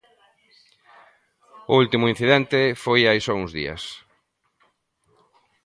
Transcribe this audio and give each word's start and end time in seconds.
O 1.71 1.73
último 1.81 2.09
incidente 2.13 2.59
foi 2.83 3.01
hai 3.05 3.19
só 3.25 3.33
uns 3.41 3.51
días. 3.59 3.83